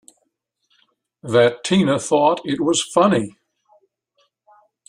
That 1.21 1.63
Tina 1.63 1.99
thought 1.99 2.41
it 2.43 2.59
was 2.59 2.81
funny! 2.81 3.37